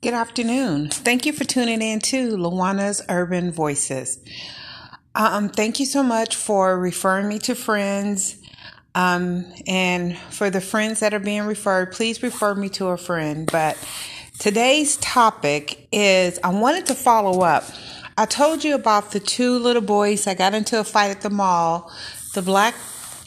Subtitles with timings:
[0.00, 0.90] Good afternoon.
[0.90, 4.20] Thank you for tuning in to Lawana's Urban Voices.
[5.16, 8.36] Um, thank you so much for referring me to friends.
[8.94, 13.48] Um, and for the friends that are being referred, please refer me to a friend.
[13.50, 13.76] But
[14.38, 17.64] today's topic is I wanted to follow up.
[18.16, 21.30] I told you about the two little boys that got into a fight at the
[21.30, 21.90] mall.
[22.34, 22.76] The black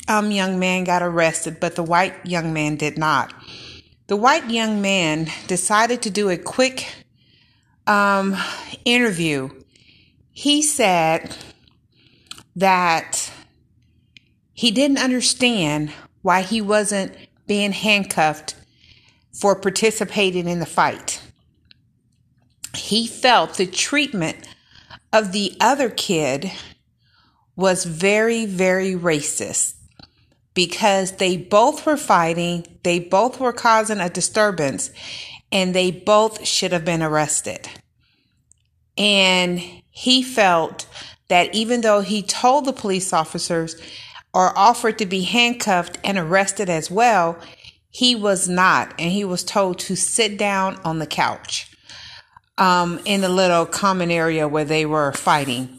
[0.08, 3.34] um, young man got arrested, but the white young man did not.
[4.12, 6.86] The white young man decided to do a quick
[7.88, 8.36] um,
[8.84, 9.52] interview.
[10.34, 11.34] He said
[12.58, 13.31] that
[14.52, 17.16] he didn't understand why he wasn't
[17.48, 18.55] being handcuffed
[19.31, 21.22] for participating in the fight.
[22.75, 24.45] He felt the treatment
[25.14, 26.52] of the other kid
[27.55, 29.75] was very, very racist
[30.54, 34.92] because they both were fighting, they both were causing a disturbance,
[35.52, 37.70] and they both should have been arrested.
[38.98, 39.59] And
[39.90, 40.88] he felt
[41.30, 43.75] that even though he told the police officers
[44.34, 47.38] or offered to be handcuffed and arrested as well,
[47.90, 48.94] he was not.
[49.00, 51.75] And he was told to sit down on the couch
[52.58, 55.78] um, in the little common area where they were fighting.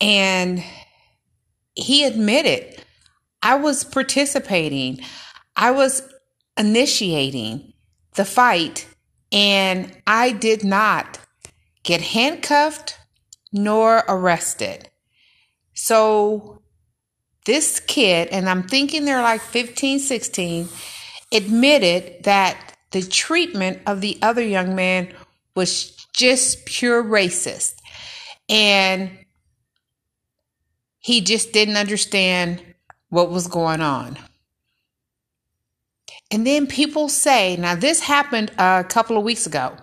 [0.00, 0.62] And
[1.74, 2.84] he admitted
[3.42, 5.00] I was participating,
[5.56, 6.02] I was
[6.56, 7.72] initiating
[8.14, 8.86] the fight,
[9.32, 11.18] and I did not
[11.82, 12.98] get handcuffed
[13.52, 14.90] nor arrested.
[15.74, 16.62] So
[17.46, 20.68] this kid, and I'm thinking they're like 15, 16,
[21.32, 25.12] admitted that the treatment of the other young man
[25.54, 27.76] was just pure racist.
[28.48, 29.24] And
[30.98, 32.62] he just didn't understand
[33.10, 34.16] what was going on.
[36.30, 39.76] And then people say, now this happened a couple of weeks ago.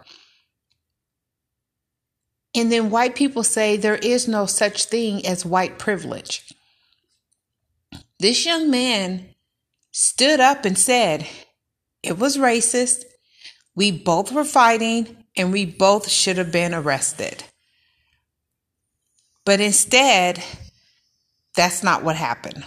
[2.56, 6.52] And then white people say there is no such thing as white privilege.
[8.20, 9.36] This young man
[9.92, 11.28] stood up and said,
[12.02, 13.04] it was racist.
[13.76, 17.44] We both were fighting and we both should have been arrested.
[19.46, 20.44] But instead,
[21.56, 22.64] that's not what happened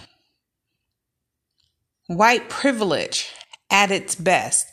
[2.17, 3.31] white privilege
[3.69, 4.67] at its best.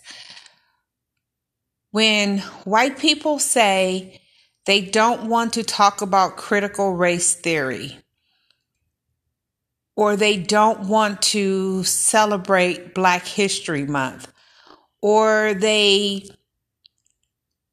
[1.91, 4.21] When white people say
[4.67, 7.99] they don't want to talk about critical race theory,
[9.97, 14.31] or they don't want to celebrate Black History Month,
[15.01, 16.29] or they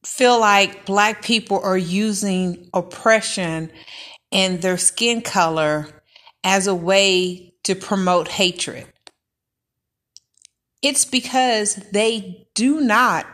[0.06, 3.72] feel like Black people are using oppression
[4.32, 5.88] and their skin color
[6.44, 8.88] as a way to promote hatred.
[10.86, 13.26] It's because they do not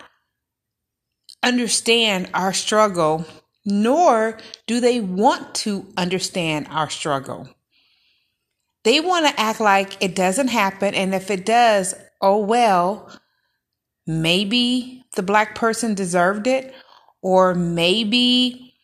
[1.43, 3.25] understand our struggle,
[3.65, 7.49] nor do they want to understand our struggle.
[8.85, 13.11] They want to act like it doesn't happen, and if it does, oh well,
[14.07, 16.73] maybe the black person deserved it,
[17.21, 18.75] or maybe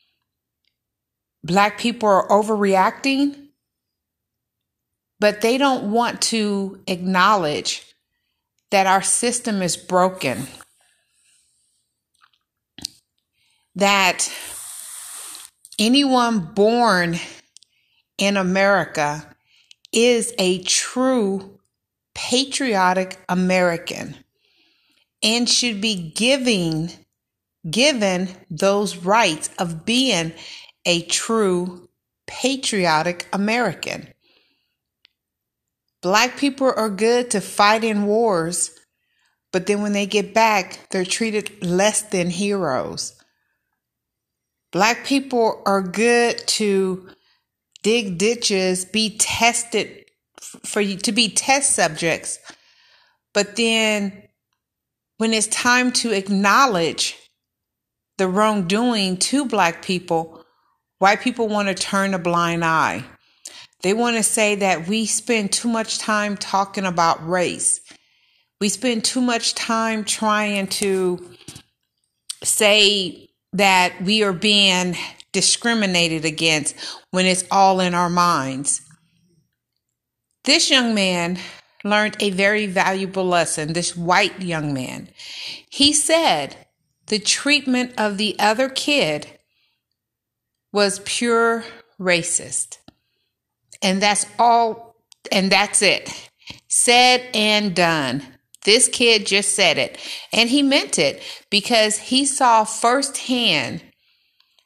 [1.41, 3.47] black people are overreacting,
[5.22, 7.85] but they don't want to acknowledge
[8.72, 10.47] that our system is broken,
[13.75, 14.31] that
[15.79, 17.17] anyone born
[18.17, 19.35] in America
[19.91, 21.59] is a true
[22.13, 24.16] patriotic American
[25.23, 26.89] and should be giving
[27.69, 30.34] given those rights of being
[30.85, 31.88] a true
[32.25, 34.07] patriotic American.
[36.07, 38.72] Black people are good to fight in wars,
[39.51, 43.13] but then when they get back, they're treated less than heroes.
[44.72, 47.09] Black people are good to
[47.84, 50.06] dig ditches, be tested
[50.63, 52.40] for you to be test subjects,
[53.34, 54.29] but then
[55.17, 57.17] when it's time to acknowledge
[58.17, 60.46] the wrongdoing to black people,
[60.99, 63.03] white people want to turn a blind eye.
[63.84, 67.82] They want to say that we spend too much time talking about race.
[68.59, 71.29] We spend too much time trying to
[72.44, 74.96] say that we are being
[75.32, 76.76] discriminated against
[77.12, 78.82] when it's all in our minds.
[80.46, 81.38] This young man
[81.84, 85.09] learned a very valuable lesson, this white young man.
[85.70, 86.56] He said
[87.08, 89.28] the treatment of the other kid
[90.72, 91.64] was pure
[92.00, 92.78] racist.
[93.82, 94.96] And that's all,
[95.32, 96.29] and that's it.
[96.68, 98.24] Said and done.
[98.66, 99.97] This kid just said it,
[100.34, 103.82] and he meant it because he saw firsthand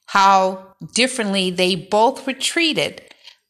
[0.08, 3.02] how differently they both were treated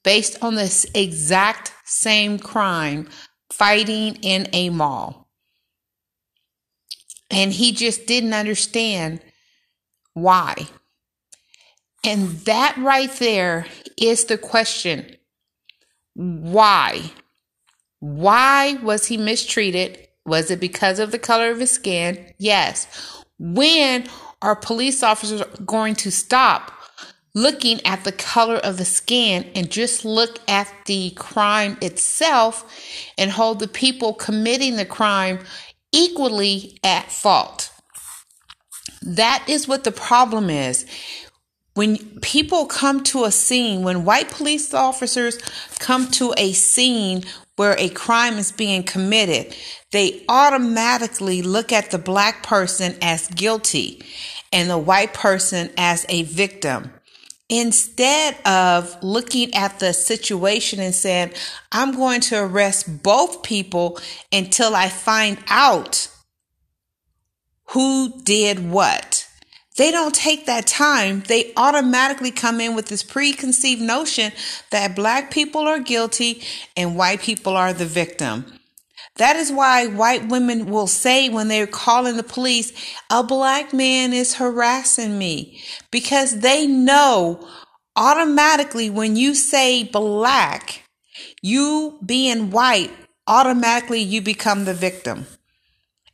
[0.04, 3.08] based on this exact same crime
[3.52, 5.30] fighting in a mall.
[7.30, 9.22] And he just didn't understand
[10.14, 10.68] why.
[12.04, 13.68] And that right there
[13.98, 15.16] is the question
[16.22, 17.12] why?
[18.00, 20.08] Why was he mistreated?
[20.26, 22.34] Was it because of the color of his skin?
[22.38, 22.88] Yes.
[23.40, 24.08] When
[24.42, 26.72] are police officers going to stop
[27.34, 32.72] looking at the color of the skin and just look at the crime itself
[33.18, 35.40] and hold the people committing the crime
[35.92, 37.72] equally at fault?
[39.02, 40.86] That is what the problem is.
[41.74, 45.38] When people come to a scene, when white police officers
[45.80, 47.24] come to a scene
[47.56, 49.56] where a crime is being committed,
[49.92, 54.02] they automatically look at the black person as guilty
[54.52, 56.92] and the white person as a victim.
[57.48, 61.32] Instead of looking at the situation and saying,
[61.72, 64.00] I'm going to arrest both people
[64.32, 66.08] until I find out
[67.68, 69.21] who did what.
[69.78, 71.24] They don't take that time.
[71.28, 74.32] They automatically come in with this preconceived notion
[74.70, 76.44] that black people are guilty
[76.76, 78.46] and white people are the victim.
[79.16, 82.72] That is why white women will say when they're calling the police,
[83.10, 87.48] a black man is harassing me because they know
[87.96, 90.84] automatically when you say black,
[91.42, 92.92] you being white,
[93.28, 95.28] automatically you become the victim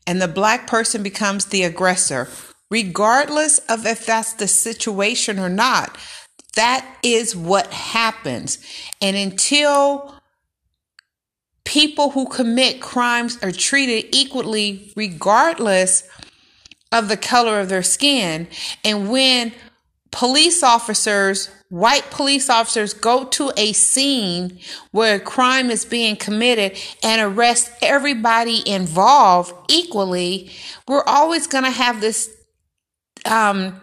[0.05, 2.27] and the black person becomes the aggressor
[2.69, 5.97] regardless of if that's the situation or not.
[6.55, 8.57] That is what happens.
[9.01, 10.15] And until
[11.65, 16.03] people who commit crimes are treated equally, regardless
[16.91, 18.47] of the color of their skin,
[18.83, 19.53] and when
[20.11, 24.57] police officers, white police officers, go to a scene
[24.91, 30.49] where a crime is being committed and arrest everybody involved equally,
[30.87, 32.36] we're always going to have this
[33.27, 33.79] um,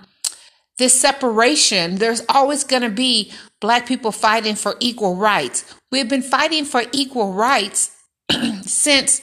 [0.79, 1.97] this separation.
[1.97, 5.65] There's always going to be black people fighting for equal rights.
[5.91, 7.91] We've been fighting for equal rights
[8.63, 9.23] since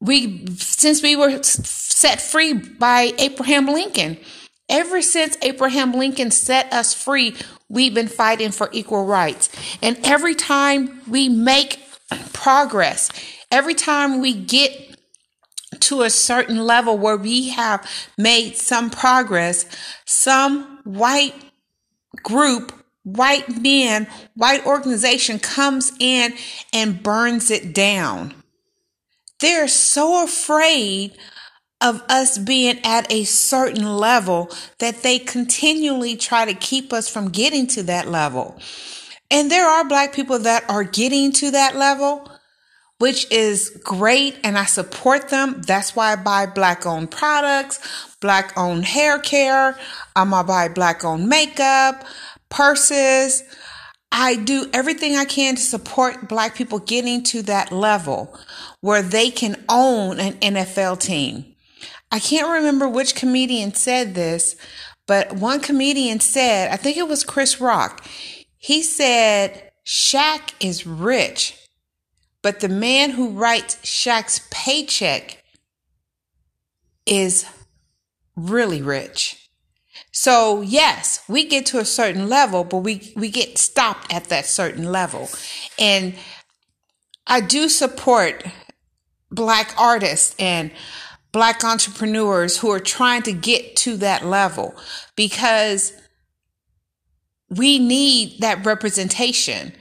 [0.00, 4.18] we since we were set free by Abraham Lincoln.
[4.68, 7.36] Ever since Abraham Lincoln set us free,
[7.68, 9.50] we've been fighting for equal rights.
[9.82, 11.80] And every time we make
[12.32, 13.10] progress,
[13.50, 14.93] every time we get
[15.84, 17.88] to a certain level where we have
[18.18, 19.66] made some progress,
[20.04, 21.34] some white
[22.22, 22.72] group,
[23.02, 26.34] white men, white organization comes in
[26.72, 28.34] and burns it down.
[29.40, 31.16] They're so afraid
[31.80, 37.28] of us being at a certain level that they continually try to keep us from
[37.28, 38.58] getting to that level.
[39.30, 42.30] And there are black people that are getting to that level,
[43.04, 45.60] which is great and I support them.
[45.60, 47.78] That's why I buy black owned products,
[48.22, 49.68] black owned hair care.
[49.68, 49.76] Um,
[50.16, 52.02] I'm gonna buy black owned makeup,
[52.48, 53.42] purses.
[54.10, 58.34] I do everything I can to support black people getting to that level
[58.80, 61.44] where they can own an NFL team.
[62.10, 64.56] I can't remember which comedian said this,
[65.06, 68.02] but one comedian said, I think it was Chris Rock.
[68.56, 71.58] He said, Shaq is rich
[72.44, 75.42] but the man who writes Shaq's paycheck
[77.06, 77.46] is
[78.36, 79.48] really rich.
[80.12, 84.44] So yes, we get to a certain level, but we, we get stopped at that
[84.44, 85.30] certain level.
[85.78, 86.16] And
[87.26, 88.44] I do support
[89.30, 90.70] black artists and
[91.32, 94.74] black entrepreneurs who are trying to get to that level
[95.16, 95.94] because
[97.48, 99.72] we need that representation.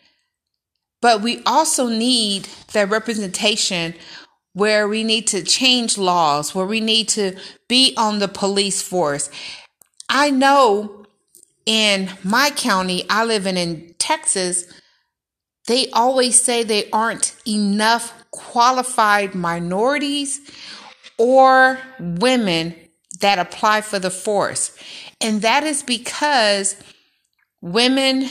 [1.04, 3.94] But we also need that representation
[4.54, 7.36] where we need to change laws, where we need to
[7.68, 9.30] be on the police force.
[10.08, 11.06] I know
[11.66, 14.66] in my county, I live in, in Texas,
[15.68, 20.40] they always say there aren't enough qualified minorities
[21.18, 22.76] or women
[23.20, 24.74] that apply for the force.
[25.20, 26.78] And that is because
[27.60, 28.30] women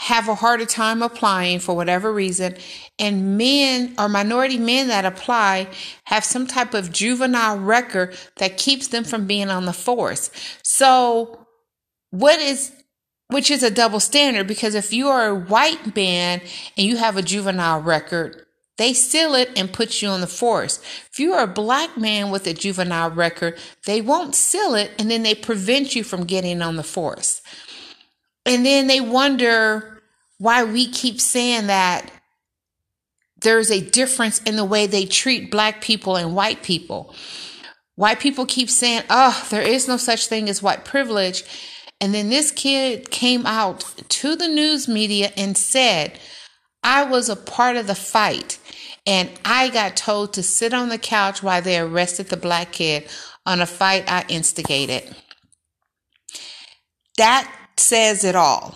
[0.00, 2.54] have a harder time applying for whatever reason,
[3.00, 5.66] and men or minority men that apply
[6.04, 10.30] have some type of juvenile record that keeps them from being on the force.
[10.62, 11.46] So,
[12.10, 12.72] what is
[13.26, 16.42] which is a double standard because if you are a white man
[16.76, 20.78] and you have a juvenile record, they seal it and put you on the force.
[21.10, 25.24] If you're a black man with a juvenile record, they won't seal it and then
[25.24, 27.42] they prevent you from getting on the force.
[28.48, 30.02] And then they wonder
[30.38, 32.10] why we keep saying that
[33.40, 37.14] there's a difference in the way they treat black people and white people.
[37.94, 41.44] White people keep saying, oh, there is no such thing as white privilege.
[42.00, 46.18] And then this kid came out to the news media and said,
[46.82, 48.58] I was a part of the fight
[49.06, 53.08] and I got told to sit on the couch while they arrested the black kid
[53.44, 55.14] on a fight I instigated.
[57.16, 58.74] That says it all.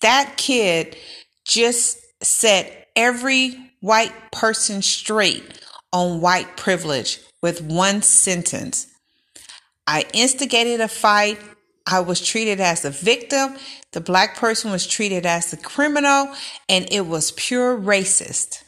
[0.00, 0.96] That kid
[1.44, 5.60] just set every white person straight
[5.92, 8.86] on white privilege with one sentence.
[9.86, 11.38] I instigated a fight.
[11.86, 13.56] I was treated as a victim.
[13.90, 16.32] The black person was treated as the criminal,
[16.68, 18.62] and it was pure racist.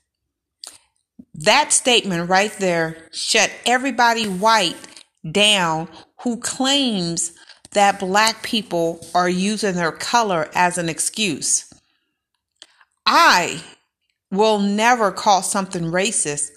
[1.34, 4.76] That statement right there shut everybody white
[5.30, 5.88] down
[6.22, 7.32] who claims
[7.74, 11.72] that black people are using their color as an excuse.
[13.04, 13.62] I
[14.30, 16.50] will never call something racist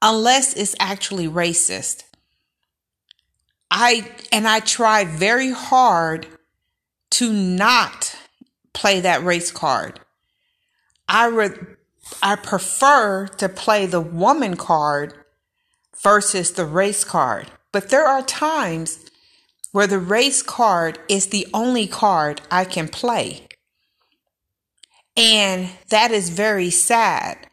[0.00, 2.04] unless it's actually racist.
[3.70, 6.26] I and I try very hard
[7.10, 8.16] to not
[8.72, 10.00] play that race card.
[11.08, 11.58] I re-
[12.22, 15.14] I prefer to play the woman card
[16.00, 17.50] versus the race card.
[17.72, 18.98] But there are times
[19.74, 23.44] where the race card is the only card I can play.
[25.16, 27.48] And that is very sad.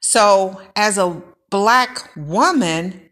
[0.00, 3.10] So, as a black woman,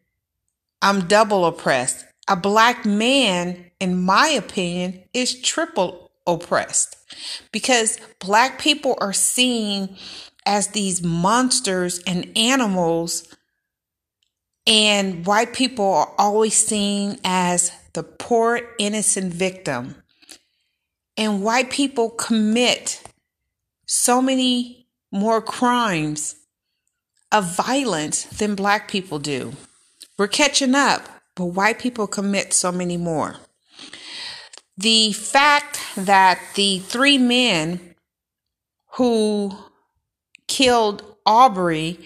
[0.80, 2.06] I'm double oppressed.
[2.28, 6.96] A black man, in my opinion, is triple oppressed
[7.52, 9.98] because black people are seen
[10.46, 13.28] as these monsters and animals,
[14.66, 19.96] and white people are always seen as the poor, innocent victim.
[21.16, 23.02] And white people commit
[23.86, 26.36] so many more crimes
[27.32, 29.54] of violence than black people do.
[30.18, 33.36] We're catching up, but white people commit so many more.
[34.76, 37.94] The fact that the three men
[38.92, 39.56] who
[40.48, 41.98] killed Arbery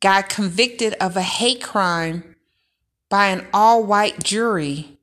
[0.00, 2.36] got convicted of a hate crime
[3.08, 4.97] by an all white jury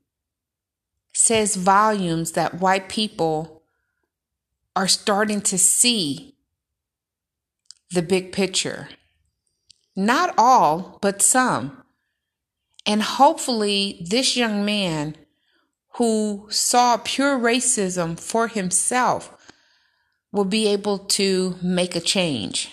[1.16, 3.62] says volumes that white people
[4.76, 6.34] are starting to see
[7.90, 8.90] the big picture.
[9.96, 11.82] Not all, but some.
[12.84, 15.16] And hopefully, this young man
[15.94, 19.50] who saw pure racism for himself
[20.30, 22.72] will be able to make a change.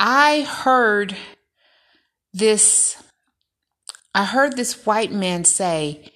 [0.00, 1.16] I heard
[2.34, 3.00] this
[4.12, 6.10] I heard this white man say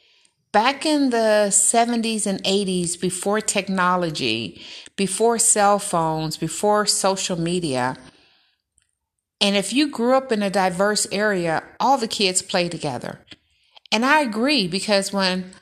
[0.52, 4.60] back in the 70s and 80s before technology,
[4.96, 7.96] before cell phones, before social media,
[9.40, 13.20] and if you grew up in a diverse area, all the kids play together.
[13.90, 15.52] And I agree because when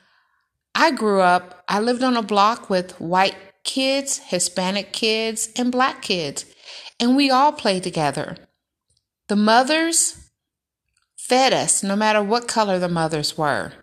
[0.75, 6.01] I grew up, I lived on a block with white kids, Hispanic kids, and black
[6.01, 6.45] kids,
[6.99, 8.35] and we all played together.
[9.29, 10.29] The mothers
[11.17, 13.73] fed us no matter what color the mothers were.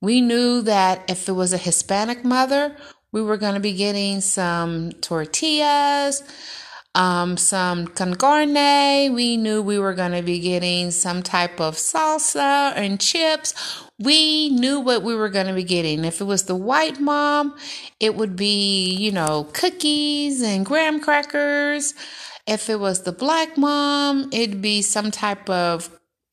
[0.00, 2.76] We knew that if it was a Hispanic mother,
[3.10, 6.22] we were going to be getting some tortillas,
[6.94, 9.12] um, some con carne.
[9.12, 13.54] We knew we were going to be getting some type of salsa and chips.
[13.98, 16.04] We knew what we were going to be getting.
[16.04, 17.56] If it was the white mom,
[17.98, 21.94] it would be, you know, cookies and graham crackers.
[22.46, 25.90] If it was the black mom, it'd be some type of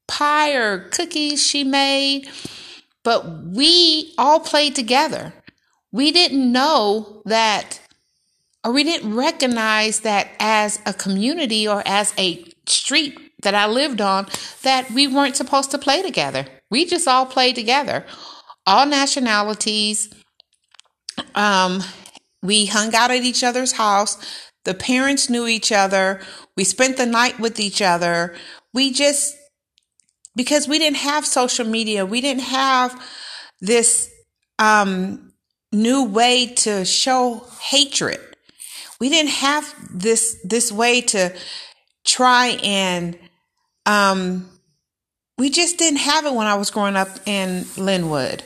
[0.08, 2.30] pie or cookies she made.
[3.06, 5.34] But we all played together.
[5.94, 7.80] We didn't know that
[8.66, 14.02] or we didn't recognize that as a community or as a street that I lived
[14.02, 14.28] on,
[14.64, 16.48] that we weren't supposed to play together.
[16.72, 18.06] We just all played together,
[18.66, 20.10] all nationalities.
[21.36, 21.84] Um,
[22.42, 24.18] we hung out at each other's house.
[24.64, 26.22] The parents knew each other.
[26.58, 28.36] We spent the night with each other.
[28.74, 29.38] We just,
[30.36, 33.02] because we didn't have social media, we didn't have
[33.62, 34.12] this
[34.60, 35.34] um,
[35.72, 38.20] new way to show hatred
[39.00, 41.34] we didn't have this this way to
[42.06, 43.18] try and
[43.86, 44.50] um
[45.38, 48.42] we just didn't have it when I was growing up in Linwood.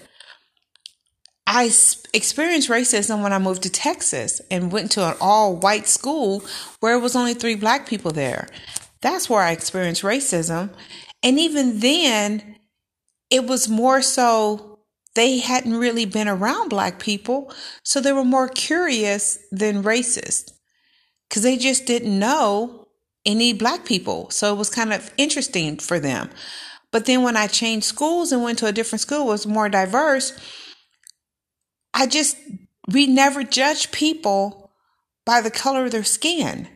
[1.45, 1.71] I
[2.13, 6.43] experienced racism when I moved to Texas and went to an all white school
[6.79, 8.47] where it was only three black people there.
[9.01, 10.71] That's where I experienced racism.
[11.23, 12.57] And even then,
[13.29, 14.79] it was more so
[15.15, 17.53] they hadn't really been around black people.
[17.83, 20.51] So they were more curious than racist
[21.27, 22.87] because they just didn't know
[23.25, 24.29] any black people.
[24.29, 26.29] So it was kind of interesting for them.
[26.91, 30.33] But then when I changed schools and went to a different school, was more diverse.
[31.93, 32.37] I just
[32.87, 34.71] we never judge people
[35.25, 36.67] by the color of their skin.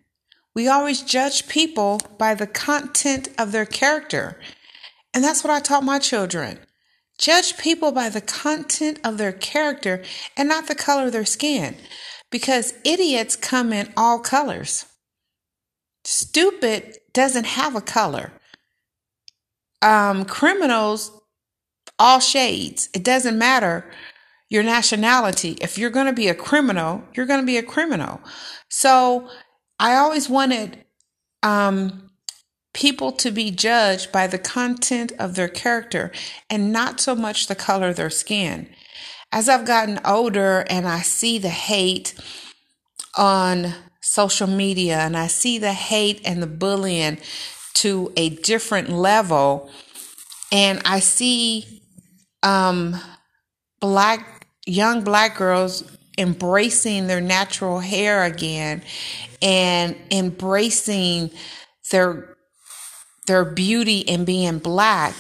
[0.56, 4.40] We always judge people by the content of their character.
[5.14, 6.60] And that's what I taught my children.
[7.18, 10.04] Judge people by the content of their character
[10.38, 11.76] and not the color of their skin.
[12.30, 14.86] Because idiots come in all colors.
[16.04, 18.34] Stupid doesn't have a color.
[19.82, 21.12] Um, criminals,
[22.00, 22.90] all shades.
[22.94, 23.86] It doesn't matter
[24.50, 25.58] your nationality.
[25.62, 28.22] If you're going to be a criminal, you're going to be a criminal.
[28.70, 29.30] So
[29.80, 30.86] I always wanted
[31.42, 32.12] um,
[32.74, 36.12] people to be judged by the content of their character
[36.50, 38.70] and not so much the color of their skin.
[39.32, 42.16] As I've gotten older and I see the hate
[43.18, 47.20] on social media and I see the hate and the bullying
[47.76, 49.70] to a different level,
[50.52, 51.82] and I see
[52.44, 52.96] um,
[53.80, 55.84] black young black girls
[56.18, 58.82] embracing their natural hair again
[59.42, 61.32] and embracing
[61.92, 62.38] their
[63.26, 65.16] their beauty and being black.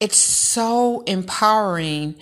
[0.00, 2.16] It's so empowering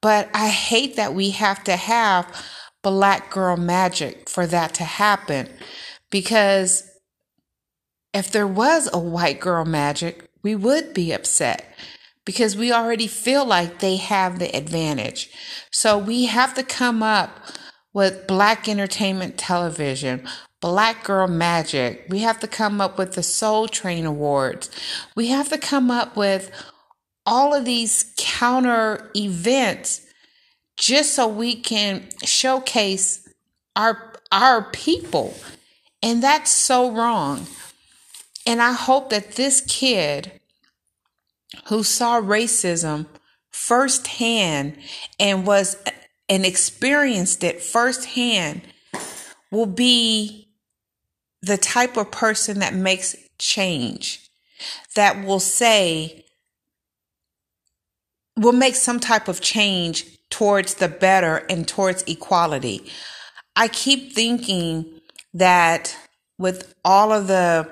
[0.00, 2.46] but i hate that we have to have
[2.82, 5.48] black girl magic for that to happen
[6.10, 6.88] because
[8.14, 11.64] if there was a white girl magic we would be upset
[12.26, 15.30] because we already feel like they have the advantage.
[15.70, 17.46] So we have to come up
[17.94, 20.26] with Black Entertainment Television,
[20.60, 22.04] Black Girl Magic.
[22.10, 24.70] We have to come up with the Soul Train Awards.
[25.14, 26.50] We have to come up with
[27.24, 30.02] all of these counter events
[30.76, 33.26] just so we can showcase
[33.74, 35.34] our our people.
[36.02, 37.46] And that's so wrong.
[38.46, 40.35] And I hope that this kid
[41.66, 43.06] who saw racism
[43.50, 44.76] firsthand
[45.18, 45.76] and was
[46.28, 48.60] and experienced it firsthand
[49.50, 50.48] will be
[51.42, 54.28] the type of person that makes change
[54.94, 56.24] that will say
[58.36, 62.90] will make some type of change towards the better and towards equality.
[63.54, 65.00] I keep thinking
[65.32, 65.96] that
[66.38, 67.68] with all of the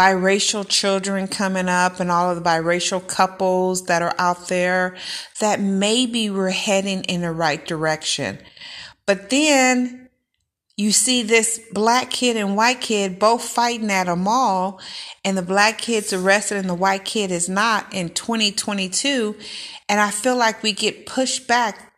[0.00, 4.96] biracial children coming up and all of the biracial couples that are out there
[5.40, 8.38] that maybe we're heading in the right direction.
[9.04, 10.08] But then
[10.74, 14.80] you see this black kid and white kid both fighting at a mall
[15.22, 19.36] and the black kid's arrested and the white kid is not in 2022
[19.86, 21.92] and I feel like we get pushed back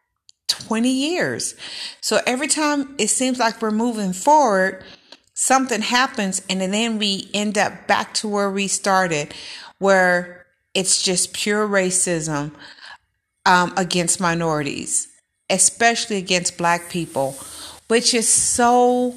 [0.49, 1.55] 20 years.
[2.01, 4.83] So every time it seems like we're moving forward,
[5.43, 9.35] something happens and then we end up back to where we started,
[9.79, 12.53] where it's just pure racism
[13.45, 15.09] um, against minorities,
[15.51, 17.37] especially against black people,
[17.89, 19.17] which is so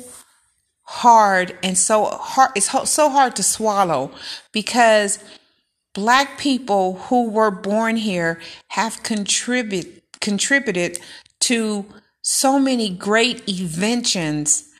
[0.81, 2.49] hard and so hard.
[2.55, 4.09] It's so hard to swallow
[4.51, 5.19] because
[5.93, 10.97] black people who were born here have contribute contributed
[11.41, 11.85] to
[12.23, 14.71] so many great inventions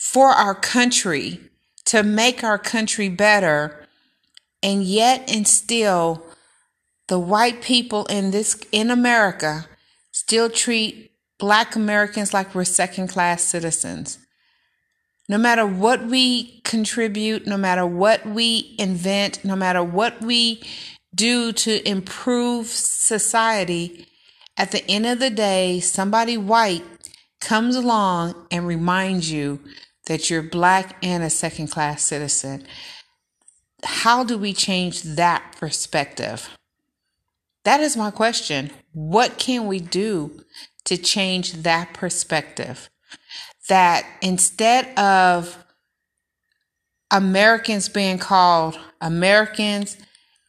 [0.00, 1.38] for our country
[1.84, 3.86] to make our country better
[4.62, 6.24] and yet and still
[7.08, 9.66] the white people in this in America
[10.10, 14.18] still treat black Americans like we're second class citizens.
[15.28, 20.62] No matter what we contribute, no matter what we invent, no matter what we
[21.14, 24.06] do to improve society,
[24.56, 26.84] at the end of the day, somebody white
[27.38, 29.60] comes along and reminds you
[30.06, 32.66] that you're black and a second class citizen.
[33.82, 36.50] How do we change that perspective?
[37.64, 38.70] That is my question.
[38.92, 40.44] What can we do
[40.84, 42.88] to change that perspective?
[43.68, 45.64] That instead of
[47.10, 49.96] Americans being called Americans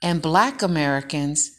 [0.02, 1.52] and Black Americans,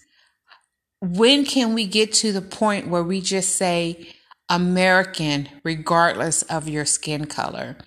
[1.01, 4.15] when can we get to the point where we just say
[4.53, 7.79] American regardless of your skin color?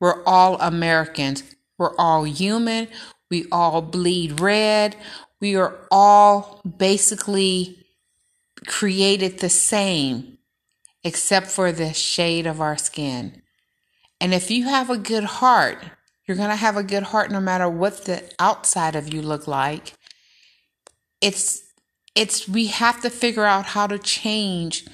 [0.00, 1.44] We're all Americans.
[1.78, 2.88] We're all human.
[3.30, 4.96] We all bleed red.
[5.40, 7.86] We are all basically
[8.66, 10.38] created the same
[11.04, 13.40] except for the shade of our skin.
[14.20, 15.78] And if you have a good heart,
[16.26, 19.46] you're going to have a good heart no matter what the outside of you look
[19.46, 19.94] like.
[21.20, 21.62] It's
[22.14, 24.84] it's we have to figure out how to change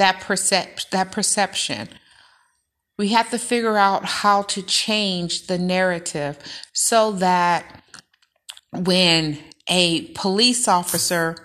[0.00, 1.88] that percep- that perception.
[2.98, 6.38] We have to figure out how to change the narrative
[6.72, 7.84] so that
[8.72, 11.36] when a police officer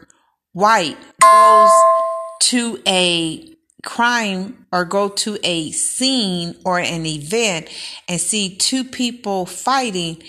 [0.53, 1.71] white goes
[2.43, 7.67] to a crime or go to a scene or an event
[8.07, 10.23] and see two people fighting,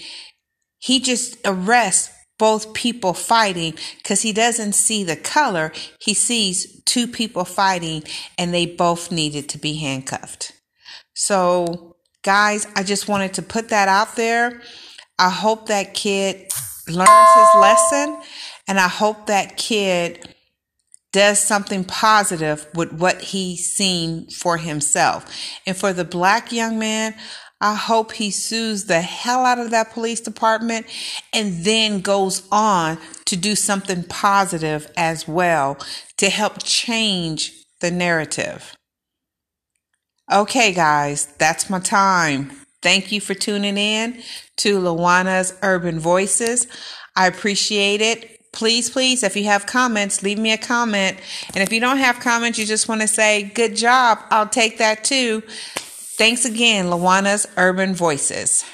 [0.78, 5.72] he just arrests both people fighting because he doesn't see the color.
[6.00, 8.02] He sees two people fighting
[8.36, 10.52] and they both needed to be handcuffed.
[11.14, 14.60] So, guys, I just wanted to put that out there.
[15.18, 16.52] I hope that kid
[16.88, 18.20] learns his lesson
[18.68, 20.28] and I hope that kid
[21.12, 25.24] does something positive with what he's seen for himself.
[25.66, 27.14] And for the black young man,
[27.60, 30.86] I hope he sues the hell out of that police department
[31.32, 35.78] and then goes on to do something positive as well
[36.18, 38.76] to help change the narrative.
[40.30, 42.52] Okay, guys, that's my time.
[42.82, 44.22] Thank you for tuning in
[44.58, 46.66] to Lawana's Urban Voices.
[47.14, 48.32] I appreciate it.
[48.52, 51.18] Please, please, if you have comments, leave me a comment.
[51.48, 54.78] And if you don't have comments, you just want to say, good job, I'll take
[54.78, 55.42] that too.
[56.16, 58.64] Thanks again, Lawana's Urban Voices.